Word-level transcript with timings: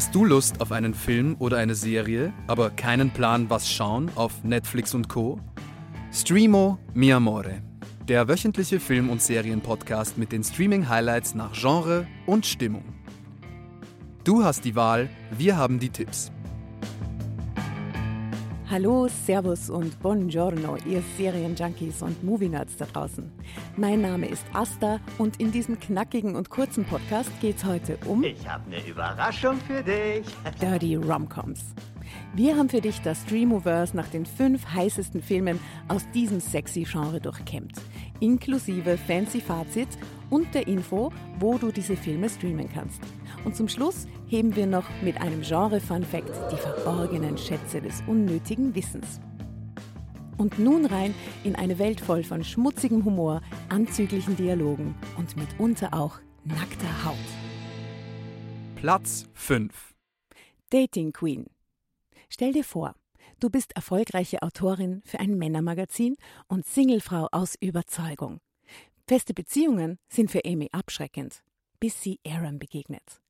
Hast 0.00 0.14
du 0.14 0.24
Lust 0.24 0.62
auf 0.62 0.72
einen 0.72 0.94
Film 0.94 1.36
oder 1.40 1.58
eine 1.58 1.74
Serie, 1.74 2.32
aber 2.46 2.70
keinen 2.70 3.10
Plan, 3.10 3.50
was 3.50 3.70
schauen 3.70 4.10
auf 4.14 4.42
Netflix 4.42 4.94
und 4.94 5.10
Co? 5.10 5.38
Streamo 6.10 6.78
Mi 6.94 7.12
Amore, 7.12 7.60
der 8.08 8.26
wöchentliche 8.26 8.80
Film- 8.80 9.10
und 9.10 9.20
Serienpodcast 9.20 10.16
mit 10.16 10.32
den 10.32 10.42
Streaming-Highlights 10.42 11.34
nach 11.34 11.52
Genre 11.52 12.06
und 12.24 12.46
Stimmung. 12.46 12.84
Du 14.24 14.42
hast 14.42 14.64
die 14.64 14.74
Wahl, 14.74 15.10
wir 15.36 15.58
haben 15.58 15.78
die 15.78 15.90
Tipps. 15.90 16.32
Hallo, 18.70 19.08
Servus 19.08 19.68
und 19.68 20.00
Buongiorno, 20.00 20.76
ihr 20.86 21.02
Serienjunkies 21.16 22.02
und 22.02 22.22
Movie-Nerds 22.22 22.76
da 22.76 22.84
draußen. 22.84 23.28
Mein 23.76 24.00
Name 24.00 24.28
ist 24.28 24.46
Asta 24.52 25.00
und 25.18 25.40
in 25.40 25.50
diesem 25.50 25.80
knackigen 25.80 26.36
und 26.36 26.50
kurzen 26.50 26.84
Podcast 26.84 27.32
geht's 27.40 27.64
heute 27.64 27.98
um 28.06 28.22
Ich 28.22 28.48
habe 28.48 28.62
eine 28.66 28.86
Überraschung 28.86 29.56
für 29.56 29.82
dich. 29.82 30.24
Dirty 30.60 30.94
Romcoms. 30.94 31.74
Wir 32.34 32.56
haben 32.56 32.68
für 32.68 32.80
dich 32.80 33.00
das 33.00 33.22
Streamoverse 33.22 33.96
nach 33.96 34.06
den 34.06 34.24
fünf 34.24 34.64
heißesten 34.72 35.20
Filmen 35.20 35.58
aus 35.88 36.08
diesem 36.14 36.38
sexy 36.38 36.84
Genre 36.84 37.20
durchkämmt, 37.20 37.74
inklusive 38.20 38.96
fancy 38.96 39.40
Fazit 39.40 39.88
und 40.30 40.54
der 40.54 40.68
Info, 40.68 41.12
wo 41.38 41.58
du 41.58 41.72
diese 41.72 41.96
Filme 41.96 42.28
streamen 42.28 42.68
kannst. 42.72 43.00
Und 43.44 43.56
zum 43.56 43.68
Schluss 43.68 44.06
heben 44.28 44.54
wir 44.54 44.66
noch 44.66 44.84
mit 45.02 45.20
einem 45.20 45.42
Genre-Fun-Fact 45.42 46.52
die 46.52 46.56
verborgenen 46.56 47.36
Schätze 47.36 47.80
des 47.80 48.02
unnötigen 48.06 48.74
Wissens. 48.74 49.20
Und 50.36 50.58
nun 50.58 50.86
rein 50.86 51.14
in 51.44 51.54
eine 51.54 51.78
Welt 51.78 52.00
voll 52.00 52.22
von 52.22 52.42
schmutzigem 52.44 53.04
Humor, 53.04 53.42
anzüglichen 53.68 54.36
Dialogen 54.36 54.94
und 55.18 55.36
mitunter 55.36 55.92
auch 55.92 56.18
nackter 56.44 57.04
Haut. 57.04 57.16
Platz 58.76 59.26
5. 59.34 59.94
Dating 60.70 61.12
Queen. 61.12 61.46
Stell 62.30 62.52
dir 62.52 62.64
vor, 62.64 62.94
du 63.40 63.50
bist 63.50 63.74
erfolgreiche 63.74 64.42
Autorin 64.42 65.02
für 65.04 65.20
ein 65.20 65.36
Männermagazin 65.36 66.16
und 66.48 66.66
Singlefrau 66.66 67.28
aus 67.32 67.56
Überzeugung. 67.60 68.40
Feste 69.08 69.34
Beziehungen 69.34 69.98
sind 70.08 70.30
für 70.30 70.44
Amy 70.44 70.68
abschreckend, 70.72 71.42
bis 71.80 72.00
sie 72.00 72.20
Aaron 72.26 72.58
begegnet. 72.58 73.20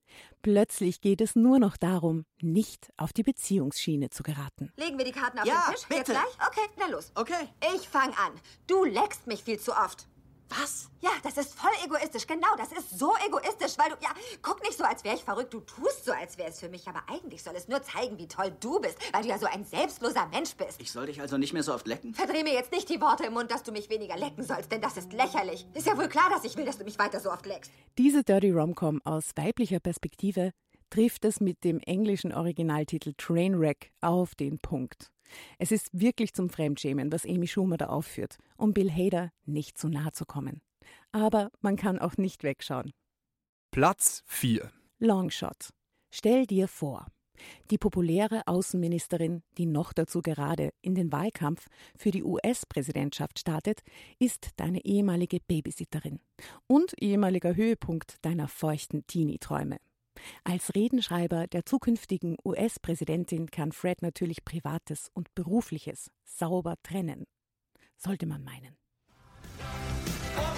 Plötzlich 0.43 1.01
geht 1.01 1.21
es 1.21 1.37
nur 1.37 1.59
noch 1.61 1.77
darum, 1.77 2.25
nicht 2.43 2.91
auf 2.97 3.13
die 3.13 3.23
Beziehungsschiene 3.23 4.11
zu 4.11 4.23
geraten. 4.25 4.73
Legen 4.77 4.99
wir 4.99 5.05
die 5.05 5.13
Karten 5.13 5.39
auf 5.39 5.47
Ja, 5.47 5.67
den 5.69 5.75
Tisch? 5.75 5.87
Jetzt 5.89 6.07
bitte. 6.07 6.13
gleich? 6.13 6.49
Okay, 6.49 6.69
na 6.79 6.87
los. 6.89 7.13
Okay. 7.15 7.49
Ich 7.77 7.89
fang 7.89 8.09
an. 8.11 8.33
Du 8.67 8.85
leckst 8.85 9.27
mich 9.29 9.45
viel 9.45 9.61
zu 9.61 9.73
oft. 9.73 10.07
Was? 10.51 10.89
Ja, 11.01 11.11
das 11.23 11.37
ist 11.37 11.55
voll 11.55 11.71
egoistisch. 11.85 12.27
Genau, 12.27 12.49
das 12.59 12.73
ist 12.73 12.99
so 12.99 13.15
egoistisch, 13.27 13.79
weil 13.79 13.91
du, 13.91 13.97
ja, 14.03 14.11
guck 14.43 14.61
nicht 14.63 14.77
so, 14.77 14.85
als 14.85 15.05
wäre 15.05 15.15
ich 15.15 15.25
verrückt. 15.25 15.55
Du 15.55 15.61
tust 15.61 16.05
so, 16.05 16.13
als 16.13 16.37
wäre 16.37 16.51
es 16.51 16.61
für 16.61 16.69
mich. 16.69 16.87
Aber 16.89 17.03
eigentlich 17.09 17.43
soll 17.43 17.55
es 17.57 17.69
nur 17.69 17.83
zeigen, 17.83 18.19
wie 18.19 18.27
toll 18.27 18.53
du 18.61 18.81
bist, 18.81 18.99
weil 19.13 19.23
du 19.23 19.29
ja 19.29 19.39
so 19.39 19.47
ein 19.47 19.65
selbstloser 19.65 20.27
Mensch 20.27 20.55
bist. 20.55 20.81
Ich 20.81 20.91
soll 20.91 21.07
dich 21.07 21.21
also 21.21 21.39
nicht 21.39 21.53
mehr 21.53 21.63
so 21.63 21.73
oft 21.73 21.87
lecken? 21.87 22.15
Verdreh 22.15 22.43
mir 22.43 22.53
jetzt 22.53 22.73
nicht 22.73 22.89
die 22.89 23.01
Worte 23.01 23.25
im 23.25 23.35
Mund, 23.35 23.51
dass 23.51 23.63
du 23.63 23.73
mich 23.73 23.89
weniger 23.89 24.17
lecken 24.17 24.45
sollst, 24.45 24.71
denn 24.73 24.81
das 24.81 24.97
ist 24.97 25.13
lächerlich. 25.13 25.67
Ist 25.73 25.87
ja 25.87 25.97
wohl 25.97 26.09
klar, 26.09 26.29
dass 26.31 26.45
ich 26.45 26.57
will, 26.57 26.65
dass 26.65 26.79
du 26.79 26.85
mich 26.85 26.99
weiter 26.99 27.21
so 27.21 27.31
oft 27.31 27.47
leckst. 27.47 27.71
Diese 27.97 28.25
Dirty 28.25 28.51
Romcom 28.51 29.01
aus 29.05 29.31
weiblicher 29.37 29.81
Perspektive 29.81 30.51
trifft 30.91 31.25
es 31.25 31.41
mit 31.41 31.63
dem 31.63 31.79
englischen 31.81 32.35
Originaltitel 32.35 33.15
Trainwreck 33.17 33.93
auf 34.01 34.35
den 34.35 34.59
Punkt. 34.59 35.11
Es 35.59 35.73
ist 35.73 35.89
wirklich 35.93 36.35
zum 36.35 36.49
Fremdschämen, 36.49 37.13
was 37.13 37.25
Amy 37.25 37.47
Schumer 37.47 37.77
da 37.77 37.87
aufführt, 37.87 38.39
um 38.57 38.73
Bill 38.73 38.91
Hader 38.91 39.33
nicht 39.45 39.79
zu 39.79 39.89
nahe 39.89 40.13
zu 40.13 40.25
kommen. 40.25 40.61
Aber 41.13 41.51
man 41.61 41.77
kann 41.77 41.99
auch 41.99 42.17
nicht 42.17 42.43
wegschauen. 42.43 42.93
Platz 43.71 44.23
4. 44.27 44.71
Longshot. 44.99 45.71
Stell 46.11 46.47
dir 46.47 46.67
vor, 46.67 47.07
die 47.71 47.79
populäre 47.79 48.43
Außenministerin, 48.47 49.43
die 49.59 49.67
noch 49.67 49.93
dazu 49.93 50.23
gerade 50.23 50.73
in 50.83 50.95
den 50.95 51.13
Wahlkampf 51.13 51.69
für 51.97 52.11
die 52.11 52.23
US-Präsidentschaft 52.23 53.39
startet, 53.39 53.83
ist 54.19 54.51
deine 54.57 54.85
ehemalige 54.85 55.39
Babysitterin 55.41 56.21
und 56.67 56.95
ehemaliger 57.01 57.55
Höhepunkt 57.55 58.17
deiner 58.23 58.49
feuchten 58.49 59.07
Teenie-Träume. 59.07 59.79
Als 60.45 60.75
Redenschreiber 60.75 61.47
der 61.47 61.65
zukünftigen 61.65 62.37
US-Präsidentin 62.45 63.51
kann 63.51 63.73
Fred 63.73 64.03
natürlich 64.03 64.45
Privates 64.45 65.11
und 65.15 65.35
Berufliches 65.35 66.11
sauber 66.25 66.75
trennen. 66.83 67.27
Sollte 67.97 68.27
man 68.27 68.43
meinen. 68.45 68.77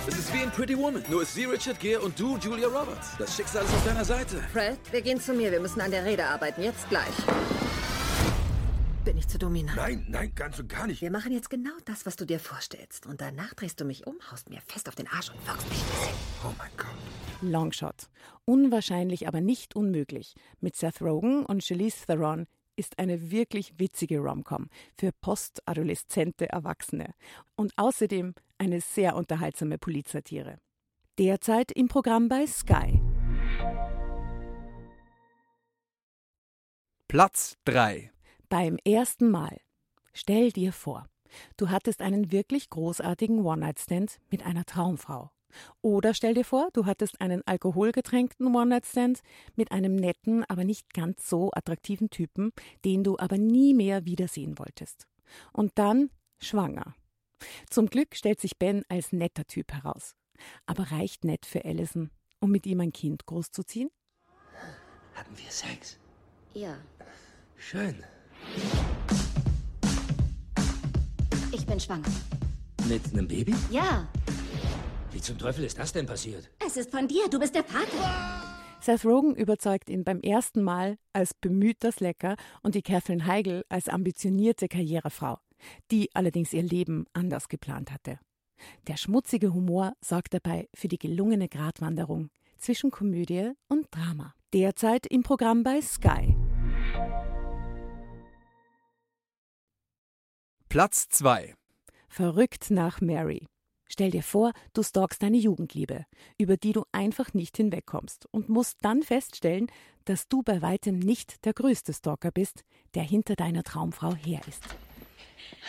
Es 0.06 0.18
ist 0.18 0.34
wie 0.34 0.42
in 0.42 0.50
Pretty 0.50 0.76
Woman, 0.76 1.02
nur 1.08 1.22
ist 1.22 1.34
sie 1.34 1.44
Richard 1.44 1.78
Gere 1.78 2.00
und 2.00 2.18
du 2.18 2.36
Julia 2.36 2.66
Roberts. 2.66 3.16
Das 3.18 3.36
Schicksal 3.36 3.64
ist 3.64 3.72
auf 3.72 3.84
deiner 3.84 4.04
Seite. 4.04 4.36
Fred, 4.52 4.78
wir 4.90 5.00
gehen 5.00 5.20
zu 5.20 5.32
mir. 5.32 5.50
Wir 5.52 5.60
müssen 5.60 5.80
an 5.80 5.90
der 5.90 6.04
Rede 6.04 6.24
arbeiten. 6.24 6.62
Jetzt 6.62 6.88
gleich. 6.88 7.14
Bin 9.04 9.16
ich 9.16 9.26
zu 9.26 9.36
dominant? 9.36 9.76
Nein, 9.76 10.06
nein, 10.08 10.32
ganz 10.36 10.60
und 10.60 10.68
gar 10.68 10.86
nicht. 10.86 11.00
Wir 11.02 11.10
machen 11.10 11.32
jetzt 11.32 11.50
genau 11.50 11.72
das, 11.86 12.06
was 12.06 12.14
du 12.14 12.24
dir 12.24 12.38
vorstellst. 12.38 13.04
Und 13.06 13.20
danach 13.20 13.52
drehst 13.54 13.80
du 13.80 13.84
mich 13.84 14.06
um, 14.06 14.16
haust 14.30 14.48
mir 14.48 14.60
fest 14.60 14.88
auf 14.88 14.94
den 14.94 15.08
Arsch 15.08 15.30
und 15.30 15.44
wirkst 15.44 15.68
mich 15.68 15.80
ein 15.80 16.14
Oh 16.44 16.54
mein 16.56 16.70
Gott. 16.76 16.86
Longshot. 17.42 18.08
Unwahrscheinlich, 18.44 19.26
aber 19.26 19.40
nicht 19.40 19.74
unmöglich. 19.74 20.34
Mit 20.60 20.76
Seth 20.76 21.00
Rogen 21.02 21.44
und 21.44 21.64
Charlize 21.64 22.06
Theron 22.06 22.46
ist 22.76 23.00
eine 23.00 23.32
wirklich 23.32 23.76
witzige 23.78 24.20
Romcom 24.20 24.68
für 24.96 25.10
postadoleszente 25.20 26.48
Erwachsene 26.48 27.12
und 27.56 27.72
außerdem 27.76 28.34
eine 28.58 28.80
sehr 28.80 29.16
unterhaltsame 29.16 29.78
Polizsatire. 29.78 30.58
Derzeit 31.18 31.72
im 31.72 31.88
Programm 31.88 32.28
bei 32.28 32.46
Sky. 32.46 33.02
Platz 37.08 37.56
3. 37.64 38.11
Beim 38.52 38.76
ersten 38.84 39.30
Mal. 39.30 39.56
Stell 40.12 40.52
dir 40.52 40.74
vor, 40.74 41.08
du 41.56 41.70
hattest 41.70 42.02
einen 42.02 42.32
wirklich 42.32 42.68
großartigen 42.68 43.42
One-Night-Stand 43.46 44.18
mit 44.30 44.44
einer 44.44 44.66
Traumfrau. 44.66 45.30
Oder 45.80 46.12
stell 46.12 46.34
dir 46.34 46.44
vor, 46.44 46.68
du 46.74 46.84
hattest 46.84 47.18
einen 47.22 47.40
alkoholgetränkten 47.46 48.54
One-Night-Stand 48.54 49.20
mit 49.56 49.72
einem 49.72 49.96
netten, 49.96 50.44
aber 50.50 50.64
nicht 50.64 50.92
ganz 50.92 51.26
so 51.30 51.50
attraktiven 51.54 52.10
Typen, 52.10 52.52
den 52.84 53.04
du 53.04 53.18
aber 53.18 53.38
nie 53.38 53.72
mehr 53.72 54.04
wiedersehen 54.04 54.58
wolltest. 54.58 55.06
Und 55.54 55.72
dann 55.76 56.10
schwanger. 56.38 56.94
Zum 57.70 57.86
Glück 57.86 58.14
stellt 58.14 58.38
sich 58.38 58.58
Ben 58.58 58.84
als 58.90 59.12
netter 59.12 59.46
Typ 59.46 59.72
heraus. 59.72 60.14
Aber 60.66 60.90
reicht 60.90 61.24
nett 61.24 61.46
für 61.46 61.64
Allison, 61.64 62.10
um 62.38 62.50
mit 62.50 62.66
ihm 62.66 62.80
ein 62.80 62.92
Kind 62.92 63.24
großzuziehen? 63.24 63.88
Hatten 65.14 65.38
wir 65.38 65.50
Sex? 65.50 65.98
Ja. 66.52 66.76
Schön. 67.56 68.04
Ich 71.52 71.66
bin 71.66 71.80
schwanger. 71.80 72.08
Mit 72.88 73.02
einem 73.12 73.28
Baby? 73.28 73.54
Ja, 73.70 74.08
Wie 75.12 75.20
zum 75.20 75.38
Teufel 75.38 75.64
ist 75.64 75.78
das 75.78 75.92
denn 75.92 76.06
passiert? 76.06 76.50
es 76.66 76.76
ist 76.76 76.90
von 76.90 77.06
dir. 77.06 77.28
Du 77.30 77.38
bist 77.38 77.54
der 77.54 77.64
Vater. 77.64 78.42
Seth 78.80 79.04
Rogen 79.04 79.34
überzeugt 79.36 79.88
ihn 79.90 80.02
beim 80.04 80.20
ersten 80.20 80.62
Mal 80.62 80.98
als 81.12 81.34
bemühter 81.34 81.92
Slacker 81.92 82.34
und 82.62 82.74
die 82.74 82.82
Catherine 82.82 83.24
Heigl 83.26 83.64
als 83.68 83.88
ambitionierte 83.88 84.66
Karrierefrau, 84.68 85.38
die 85.92 86.10
allerdings 86.14 86.52
ihr 86.52 86.62
Leben 86.64 87.04
anders 87.12 87.48
geplant 87.48 87.92
hatte. 87.92 88.18
Der 88.88 88.96
schmutzige 88.96 89.52
Humor 89.54 89.92
sorgt 90.04 90.34
dabei 90.34 90.68
für 90.74 90.88
die 90.88 90.98
gelungene 90.98 91.48
Gratwanderung 91.48 92.30
zwischen 92.58 92.90
Komödie 92.90 93.52
und 93.68 93.86
Drama. 93.92 94.34
Derzeit 94.52 95.06
im 95.06 95.22
Programm 95.22 95.62
bei 95.62 95.80
Sky. 95.80 96.34
Platz 100.72 101.06
2. 101.10 101.54
Verrückt 102.08 102.70
nach 102.70 103.02
Mary. 103.02 103.46
Stell 103.90 104.10
dir 104.10 104.22
vor, 104.22 104.54
du 104.72 104.82
stalkst 104.82 105.22
deine 105.22 105.36
Jugendliebe, 105.36 106.06
über 106.38 106.56
die 106.56 106.72
du 106.72 106.86
einfach 106.92 107.34
nicht 107.34 107.58
hinwegkommst 107.58 108.26
und 108.30 108.48
musst 108.48 108.78
dann 108.80 109.02
feststellen, 109.02 109.66
dass 110.06 110.28
du 110.28 110.42
bei 110.42 110.62
weitem 110.62 110.98
nicht 110.98 111.44
der 111.44 111.52
größte 111.52 111.92
Stalker 111.92 112.30
bist, 112.30 112.64
der 112.94 113.02
hinter 113.02 113.36
deiner 113.36 113.64
Traumfrau 113.64 114.14
her 114.14 114.40
ist. 114.48 114.64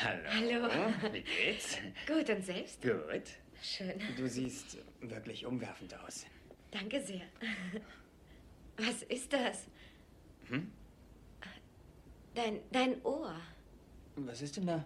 Hallo. 0.05 0.69
Wie 1.11 1.19
geht's? 1.19 1.77
Gut, 2.07 2.29
und 2.29 2.45
selbst? 2.45 2.81
Gut. 2.81 3.23
Schön. 3.61 3.99
Du 4.15 4.29
siehst 4.29 4.77
wirklich 5.01 5.45
umwerfend 5.45 5.99
aus. 5.99 6.25
Danke 6.71 7.01
sehr. 7.01 7.23
Was 8.77 9.03
ist 9.03 9.33
das? 9.33 9.65
Hm? 10.47 10.71
Dein, 12.35 12.61
dein 12.71 13.01
Ohr. 13.03 13.35
Was 14.15 14.41
ist 14.41 14.57
denn 14.57 14.67
da? 14.67 14.83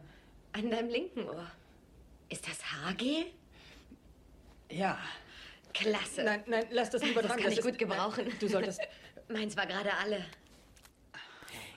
An 0.54 0.70
deinem 0.70 0.90
linken 0.90 1.24
Ohr. 1.24 1.46
Ist 2.30 2.48
das 2.48 2.64
Haargel? 2.72 3.26
Ja. 4.72 4.98
Klasse. 5.74 6.24
Nein, 6.24 6.44
nein, 6.48 6.66
lass 6.72 6.90
das 6.90 7.04
lieber 7.04 7.22
Das 7.22 7.32
dran. 7.32 7.42
kann 7.42 7.52
ich 7.52 7.60
ist- 7.60 7.66
gut 7.66 7.78
gebrauchen. 7.78 8.26
Nein, 8.28 8.38
Du 8.40 8.48
solltest. 8.48 8.80
Meins 9.30 9.56
war 9.58 9.66
gerade 9.68 9.94
alle. 9.96 10.26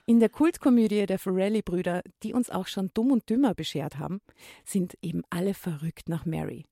In 0.05 0.19
der 0.19 0.29
Kultkomödie 0.29 1.05
der 1.05 1.19
Ferrelli-Brüder, 1.19 2.01
die 2.23 2.33
uns 2.33 2.49
auch 2.49 2.67
schon 2.67 2.89
Dumm 2.93 3.11
und 3.11 3.29
Dümmer 3.29 3.53
beschert 3.53 3.97
haben, 3.99 4.19
sind 4.65 4.97
eben 5.01 5.21
alle 5.29 5.53
verrückt 5.53 6.09
nach 6.09 6.25
Mary. 6.25 6.65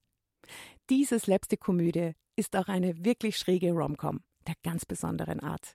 Diese 0.90 1.20
Slapstick-Komödie 1.20 2.14
ist 2.36 2.56
auch 2.56 2.68
eine 2.68 3.06
wirklich 3.06 3.38
schräge 3.38 3.72
Romcom 3.72 4.22
der 4.48 4.56
ganz 4.64 4.86
besonderen 4.86 5.42
Art. 5.42 5.74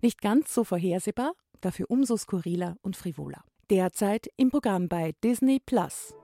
Nicht 0.00 0.20
ganz 0.20 0.54
so 0.54 0.62
vorhersehbar, 0.64 1.32
dafür 1.60 1.86
umso 1.90 2.16
skurriler 2.16 2.76
und 2.82 2.96
frivoler. 2.96 3.42
Derzeit 3.70 4.28
im 4.36 4.50
Programm 4.50 4.88
bei 4.88 5.12
Disney 5.22 5.60
Plus. 5.64 6.14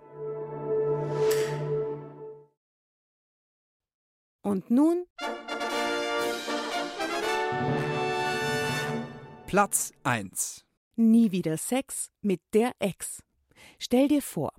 Und 4.43 4.71
nun 4.71 5.07
Platz 9.47 9.93
1. 10.03 10.65
Nie 10.97 11.33
wieder 11.33 11.57
Sex 11.57 12.11
mit 12.23 12.41
der 12.53 12.73
Ex. 12.81 13.23
Stell 13.79 14.09
dir 14.09 14.21
vor, 14.21 14.53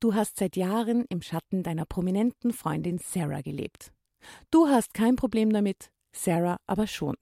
du 0.00 0.14
hast 0.14 0.38
seit 0.38 0.56
Jahren 0.56 1.04
im 1.08 1.22
Schatten 1.22 1.62
deiner 1.62 1.86
prominenten 1.86 2.52
Freundin 2.52 2.98
Sarah 2.98 3.42
gelebt. 3.42 3.92
Du 4.50 4.68
hast 4.68 4.92
kein 4.92 5.16
Problem 5.16 5.52
damit, 5.52 5.90
Sarah 6.12 6.58
aber 6.66 6.86
schon. 6.86 7.16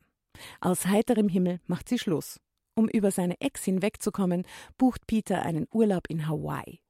Aus 0.60 0.86
heiterem 0.86 1.28
Himmel 1.28 1.60
macht 1.66 1.88
sie 1.88 1.98
Schluss. 1.98 2.40
Um 2.74 2.88
über 2.88 3.10
seine 3.10 3.40
Ex 3.40 3.64
hinwegzukommen, 3.64 4.44
bucht 4.78 5.06
Peter 5.06 5.42
einen 5.42 5.66
Urlaub 5.72 6.08
in 6.08 6.28
Hawaii. 6.28 6.80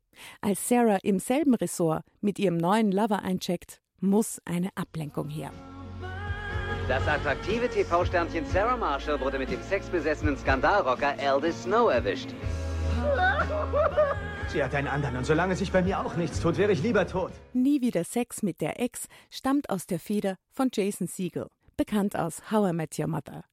Als 0.41 0.69
Sarah 0.69 0.99
im 1.03 1.19
selben 1.19 1.55
Ressort 1.55 2.05
mit 2.21 2.39
ihrem 2.39 2.57
neuen 2.57 2.93
Lover 2.93 3.23
eincheckt, 3.23 3.81
muss 4.01 4.41
eine 4.45 4.69
Ablenkung 4.77 5.29
her. 5.29 5.53
Das 6.89 7.07
attraktive 7.07 7.69
TV-Sternchen 7.69 8.45
Sarah 8.47 8.77
Marshall 8.77 9.21
wurde 9.21 9.39
mit 9.39 9.51
dem 9.51 9.63
sexbesessenen 9.63 10.37
Skandalrocker 10.37 11.15
Aldous 11.19 11.63
Snow 11.63 11.91
erwischt. 11.91 12.31
Sie 14.49 14.63
hat 14.63 14.75
einen 14.75 14.89
anderen 14.89 15.17
und 15.17 15.25
solange 15.25 15.57
sich 15.57 15.73
bei 15.73 15.83
mir 15.83 16.01
auch 16.01 16.17
nichts 16.17 16.41
tut, 16.41 16.59
wäre 16.59 16.73
ich 16.73 16.83
lieber 16.83 17.07
tot. 17.07 17.33
Nie 17.55 17.81
wieder 17.81 18.05
Sex 18.05 18.43
mit 18.43 18.61
der 18.61 18.81
Ex 18.81 19.07
stammt 19.31 19.71
aus 19.71 19.87
der 19.87 19.99
Feder 19.99 20.37
von 20.51 20.69
Jason 20.73 21.07
Siegel, 21.07 21.49
bekannt 21.77 22.17
aus 22.17 22.51
How 22.51 22.71
I 22.71 22.75
Met 22.75 22.99
Your 22.99 23.07
Mother. 23.07 23.45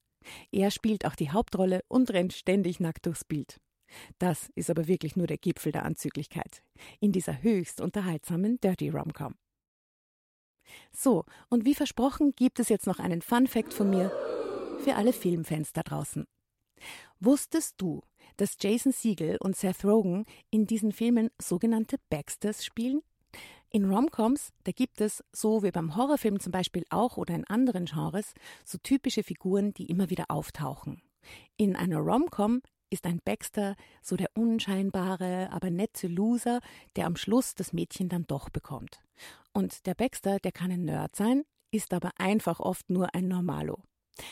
Er 0.52 0.72
spielt 0.72 1.06
auch 1.06 1.16
die 1.16 1.32
Hauptrolle 1.32 1.82
und 1.88 2.12
rennt 2.12 2.34
ständig 2.34 2.80
nackt 2.80 3.06
durchs 3.06 3.24
Bild. 3.24 3.60
Das 4.20 4.50
ist 4.56 4.70
aber 4.70 4.88
wirklich 4.88 5.16
nur 5.16 5.28
der 5.28 5.38
Gipfel 5.38 5.72
der 5.72 5.86
Anzüglichkeit 5.86 6.64
in 7.00 7.12
dieser 7.12 7.42
höchst 7.42 7.82
unterhaltsamen 7.82 8.60
Dirty 8.60 8.90
Rom-Com. 8.90 9.36
So, 10.92 11.26
und 11.50 11.66
wie 11.66 11.74
versprochen 11.74 12.34
gibt 12.36 12.60
es 12.60 12.70
jetzt 12.70 12.86
noch 12.86 13.00
einen 13.00 13.22
Fun 13.22 13.48
Fact 13.48 13.74
von 13.74 13.90
mir 13.90 14.12
für 14.84 14.96
alle 14.96 15.14
Filmfans 15.14 15.74
da 15.74 15.82
draußen. 15.82 16.28
Wusstest 17.20 17.76
du, 17.78 18.02
dass 18.38 18.56
Jason 18.60 18.92
Siegel 18.92 19.38
und 19.42 19.56
Seth 19.56 19.84
Rogen 19.84 20.26
in 20.50 20.66
diesen 20.66 20.92
Filmen 20.92 21.30
sogenannte 21.42 21.98
Baxters 22.10 22.64
spielen? 22.64 23.02
In 23.72 23.86
Romcoms, 23.86 24.52
da 24.64 24.72
gibt 24.72 25.00
es, 25.00 25.24
so 25.32 25.62
wie 25.62 25.70
beim 25.70 25.96
Horrorfilm 25.96 26.40
zum 26.40 26.52
Beispiel 26.52 26.84
auch 26.90 27.18
oder 27.18 27.36
in 27.36 27.46
anderen 27.46 27.86
Genres, 27.86 28.34
so 28.66 28.80
typische 28.82 29.22
Figuren, 29.22 29.74
die 29.76 29.86
immer 29.86 30.10
wieder 30.10 30.26
auftauchen. 30.30 31.04
In 31.56 31.76
einer 31.76 32.00
Romcom 32.00 32.62
ist 32.90 33.06
ein 33.06 33.20
Baxter 33.24 33.76
so 34.02 34.16
der 34.16 34.32
unscheinbare, 34.34 35.50
aber 35.52 35.70
nette 35.70 36.08
Loser, 36.08 36.62
der 36.96 37.06
am 37.06 37.16
Schluss 37.16 37.54
das 37.54 37.72
Mädchen 37.72 38.10
dann 38.10 38.26
doch 38.26 38.50
bekommt. 38.50 39.02
Und 39.54 39.86
der 39.86 39.94
Baxter, 39.94 40.40
der 40.40 40.52
kann 40.52 40.72
ein 40.72 40.86
Nerd 40.86 41.16
sein, 41.16 41.44
ist 41.72 41.94
aber 41.94 42.12
einfach 42.18 42.60
oft 42.60 42.90
nur 42.90 43.14
ein 43.14 43.28
Normalo. 43.28 43.84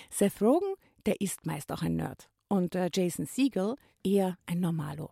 Seth 0.09 0.41
Rogen, 0.41 0.73
der 1.05 1.21
ist 1.21 1.45
meist 1.45 1.71
auch 1.71 1.83
ein 1.83 1.95
Nerd. 1.95 2.27
Und 2.49 2.73
äh, 2.73 2.89
Jason 2.91 3.27
Siegel 3.27 3.75
eher 4.03 4.37
ein 4.47 4.59
Normalo. 4.59 5.11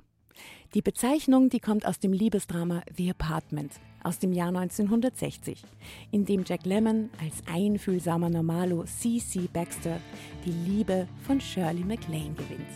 Die 0.74 0.82
Bezeichnung, 0.82 1.50
die 1.50 1.60
kommt 1.60 1.86
aus 1.86 2.00
dem 2.00 2.12
Liebesdrama 2.12 2.82
The 2.98 3.12
Apartment 3.12 3.72
aus 4.04 4.20
dem 4.20 4.34
Jahr 4.34 4.50
1960, 4.50 5.64
in 6.12 6.26
dem 6.26 6.44
Jack 6.46 6.66
Lemmon 6.66 7.10
als 7.20 7.42
einfühlsamer 7.52 8.30
Normalo 8.30 8.84
C.C. 8.84 9.50
Baxter 9.52 10.00
die 10.46 10.52
Liebe 10.52 11.08
von 11.26 11.42
Shirley 11.42 11.84
MacLaine 11.84 12.36
gewinnt. 12.36 12.70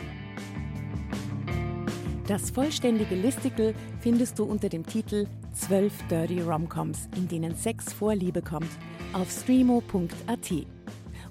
Das 2.26 2.52
vollständige 2.52 3.16
Listicle 3.16 3.74
findest 4.02 4.38
du 4.38 4.44
unter 4.44 4.70
dem 4.70 4.86
Titel 4.86 5.28
12 5.54 6.08
Dirty 6.10 6.42
Romcoms, 6.42 7.10
in 7.16 7.28
denen 7.28 7.56
Sex 7.56 7.92
vor 7.92 8.16
Liebe 8.16 8.42
kommt, 8.42 8.70
auf 9.14 9.30
streamo.at. 9.32 10.52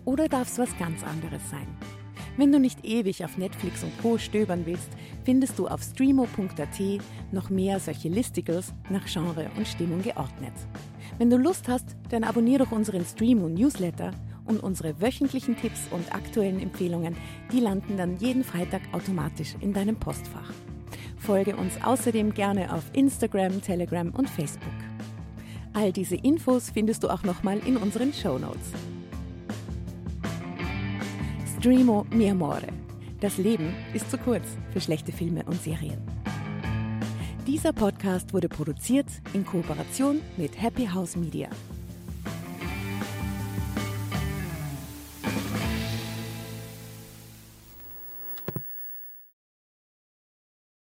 Oder 0.05 0.29
darf 0.29 0.49
es 0.49 0.59
was 0.59 0.77
ganz 0.77 1.03
anderes 1.05 1.49
sein? 1.51 1.98
Wenn 2.39 2.53
du 2.53 2.61
nicht 2.61 2.85
ewig 2.85 3.25
auf 3.25 3.37
Netflix 3.37 3.83
und 3.83 3.91
Co. 4.01 4.17
stöbern 4.17 4.63
willst, 4.65 4.89
findest 5.25 5.59
du 5.59 5.67
auf 5.67 5.83
streamo.at 5.83 7.03
noch 7.33 7.51
mehr 7.51 7.81
solche 7.81 8.09
Listicles 8.09 8.73
nach 8.91 9.07
Genre 9.07 9.51
und 9.57 9.67
Stimmung 9.67 10.03
geordnet. 10.03 10.53
Wenn 11.19 11.31
du 11.31 11.37
Lust 11.37 11.67
hast, 11.67 11.97
dann 12.11 12.23
abonniere 12.23 12.65
doch 12.65 12.71
unseren 12.71 13.05
Streamo 13.05 13.49
Newsletter 13.49 14.13
und 14.45 14.63
unsere 14.63 15.01
wöchentlichen 15.01 15.57
Tipps 15.57 15.89
und 15.91 16.15
aktuellen 16.15 16.63
Empfehlungen, 16.63 17.17
die 17.51 17.59
landen 17.59 17.97
dann 17.97 18.17
jeden 18.19 18.45
Freitag 18.45 18.83
automatisch 18.93 19.57
in 19.59 19.73
deinem 19.73 19.97
Postfach. 19.97 20.53
Folge 21.17 21.57
uns 21.57 21.73
außerdem 21.83 22.35
gerne 22.35 22.73
auf 22.73 22.85
Instagram, 22.93 23.61
Telegram 23.63 24.11
und 24.11 24.31
Facebook. 24.31 24.71
All 25.73 25.91
diese 25.91 26.15
Infos 26.15 26.71
findest 26.71 27.03
du 27.03 27.09
auch 27.09 27.25
nochmal 27.25 27.59
in 27.67 27.77
unseren 27.77 28.13
Show 28.13 28.39
Notes. 28.39 28.73
Streamo 31.59 32.07
mi 32.13 32.31
amore. 32.31 32.69
Das 33.21 33.37
Leben 33.37 33.75
ist 33.93 34.09
zu 34.13 34.17
kurz 34.17 34.45
für 34.73 34.81
schlechte 34.81 35.11
Filme 35.11 35.43
und 35.45 35.61
Serien. 35.61 35.99
Dieser 37.49 37.73
Podcast 37.73 38.33
wurde 38.33 38.49
produziert 38.49 39.07
in 39.35 39.45
Kooperation 39.45 40.21
mit 40.37 40.63
Happy 40.63 40.87
House 40.87 41.17
Media. 41.17 41.49